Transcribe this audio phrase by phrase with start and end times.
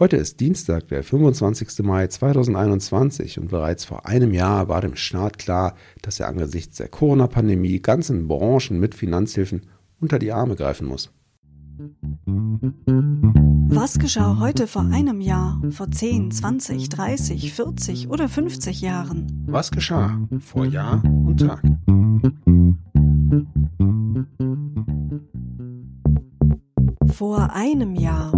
[0.00, 1.80] Heute ist Dienstag, der 25.
[1.82, 6.86] Mai 2021 und bereits vor einem Jahr war dem Staat klar, dass er angesichts der
[6.86, 9.62] Corona-Pandemie ganzen Branchen mit Finanzhilfen
[10.00, 11.12] unter die Arme greifen muss.
[13.70, 19.44] Was geschah heute vor einem Jahr, vor 10, 20, 30, 40 oder 50 Jahren?
[19.48, 21.60] Was geschah vor Jahr und Tag?
[27.14, 28.32] Vor einem Jahr.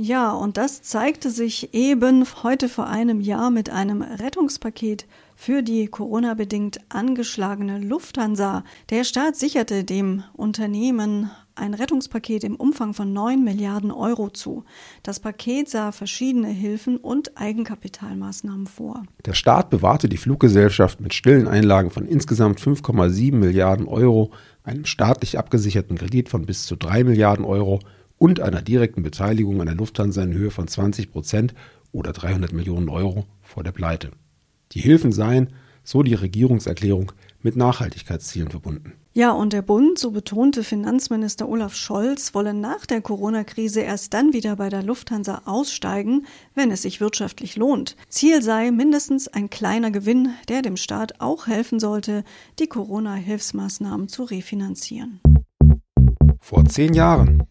[0.00, 5.88] Ja, und das zeigte sich eben heute vor einem Jahr mit einem Rettungspaket für die
[5.88, 8.62] Corona-bedingt angeschlagene Lufthansa.
[8.90, 14.62] Der Staat sicherte dem Unternehmen ein Rettungspaket im Umfang von 9 Milliarden Euro zu.
[15.02, 19.02] Das Paket sah verschiedene Hilfen und Eigenkapitalmaßnahmen vor.
[19.26, 24.30] Der Staat bewahrte die Fluggesellschaft mit stillen Einlagen von insgesamt 5,7 Milliarden Euro,
[24.62, 27.80] einem staatlich abgesicherten Kredit von bis zu 3 Milliarden Euro
[28.18, 31.54] und einer direkten Beteiligung an der Lufthansa in Höhe von 20 Prozent
[31.92, 34.10] oder 300 Millionen Euro vor der Pleite.
[34.72, 35.48] Die Hilfen seien,
[35.84, 38.94] so die Regierungserklärung, mit Nachhaltigkeitszielen verbunden.
[39.14, 44.32] Ja, und der Bund, so betonte Finanzminister Olaf Scholz, wolle nach der Corona-Krise erst dann
[44.32, 47.96] wieder bei der Lufthansa aussteigen, wenn es sich wirtschaftlich lohnt.
[48.08, 52.22] Ziel sei mindestens ein kleiner Gewinn, der dem Staat auch helfen sollte,
[52.58, 55.20] die Corona-Hilfsmaßnahmen zu refinanzieren.
[56.40, 57.42] Vor zehn Jahren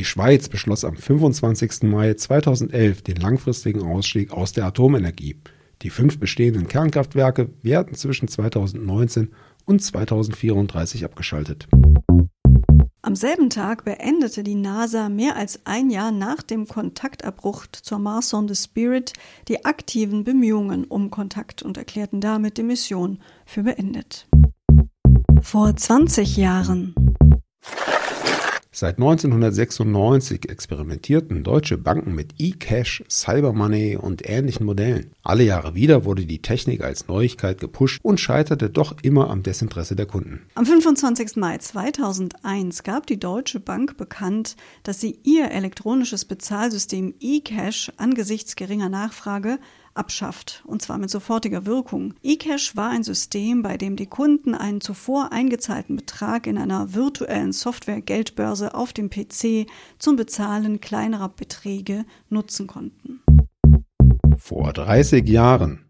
[0.00, 1.82] die Schweiz beschloss am 25.
[1.82, 5.36] Mai 2011 den langfristigen Ausstieg aus der Atomenergie.
[5.82, 9.28] Die fünf bestehenden Kernkraftwerke werden zwischen 2019
[9.66, 11.68] und 2034 abgeschaltet.
[13.02, 18.54] Am selben Tag beendete die NASA mehr als ein Jahr nach dem Kontaktabbruch zur Marssonde
[18.54, 19.12] Spirit
[19.48, 24.26] die aktiven Bemühungen um Kontakt und erklärten damit die Mission für beendet.
[25.42, 26.94] Vor 20 Jahren
[28.80, 35.10] Seit 1996 experimentierten deutsche Banken mit eCash, Cybermoney und ähnlichen Modellen.
[35.22, 39.96] Alle Jahre wieder wurde die Technik als Neuigkeit gepusht und scheiterte doch immer am Desinteresse
[39.96, 40.46] der Kunden.
[40.54, 41.36] Am 25.
[41.36, 48.88] Mai 2001 gab die Deutsche Bank bekannt, dass sie ihr elektronisches Bezahlsystem eCash angesichts geringer
[48.88, 49.58] Nachfrage
[49.94, 52.14] abschafft, und zwar mit sofortiger Wirkung.
[52.22, 57.52] eCash war ein System, bei dem die Kunden einen zuvor eingezahlten Betrag in einer virtuellen
[57.52, 59.66] Software-Geldbörse auf dem PC
[59.98, 63.20] zum Bezahlen kleinerer Beträge nutzen konnten.
[64.38, 65.84] Vor 30 Jahren.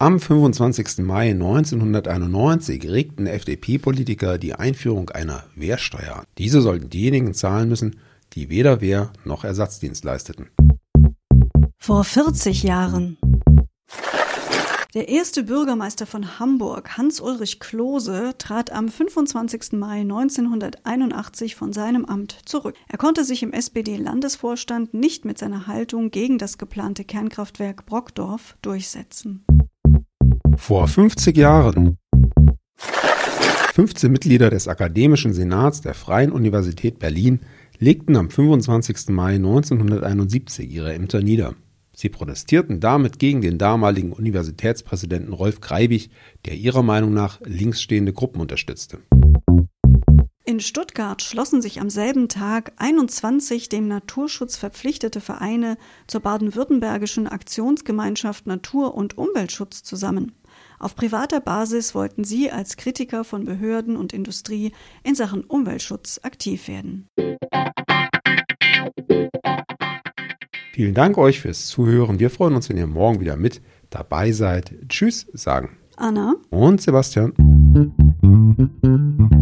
[0.00, 0.98] Am 25.
[0.98, 6.24] Mai 1991 regten FDP-Politiker die Einführung einer Wehrsteuer an.
[6.38, 7.96] Diese sollten diejenigen zahlen müssen,
[8.34, 10.50] die weder Wehr noch Ersatzdienst leisteten.
[11.88, 13.16] Vor 40 Jahren.
[14.92, 19.72] Der erste Bürgermeister von Hamburg, Hans-Ulrich Klose, trat am 25.
[19.72, 22.74] Mai 1981 von seinem Amt zurück.
[22.88, 29.46] Er konnte sich im SPD-Landesvorstand nicht mit seiner Haltung gegen das geplante Kernkraftwerk Brockdorf durchsetzen.
[30.58, 31.96] Vor 50 Jahren.
[33.72, 37.40] 15 Mitglieder des Akademischen Senats der Freien Universität Berlin
[37.78, 39.08] legten am 25.
[39.08, 41.54] Mai 1971 ihre Ämter nieder.
[42.00, 46.10] Sie protestierten damit gegen den damaligen Universitätspräsidenten Rolf Greibig,
[46.46, 49.00] der ihrer Meinung nach linksstehende Gruppen unterstützte.
[50.44, 55.76] In Stuttgart schlossen sich am selben Tag 21 dem Naturschutz verpflichtete Vereine
[56.06, 60.36] zur baden-württembergischen Aktionsgemeinschaft Natur- und Umweltschutz zusammen.
[60.78, 64.70] Auf privater Basis wollten sie als Kritiker von Behörden und Industrie
[65.02, 67.08] in Sachen Umweltschutz aktiv werden.
[70.78, 72.20] Vielen Dank euch fürs Zuhören.
[72.20, 74.72] Wir freuen uns, wenn ihr morgen wieder mit dabei seid.
[74.88, 77.32] Tschüss, sagen Anna und Sebastian.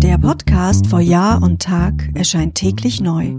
[0.00, 3.34] Der Podcast vor Jahr und Tag erscheint täglich neu.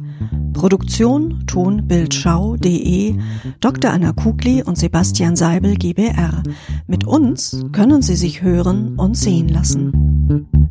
[0.51, 3.16] Produktion tonbildschau.de
[3.61, 3.91] Dr.
[3.91, 6.44] Anna Kugli und Sebastian Seibel GBR.
[6.88, 10.64] Mit uns können Sie sich hören und sehen lassen.